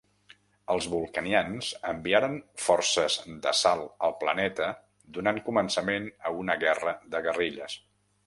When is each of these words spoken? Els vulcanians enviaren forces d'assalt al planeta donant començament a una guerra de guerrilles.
Els 0.75 0.85
vulcanians 0.91 1.67
enviaren 1.89 2.37
forces 2.67 3.17
d'assalt 3.43 4.07
al 4.07 4.15
planeta 4.23 4.69
donant 5.19 5.41
començament 5.51 6.11
a 6.31 6.35
una 6.45 6.57
guerra 6.67 6.97
de 7.15 7.25
guerrilles. 7.29 7.77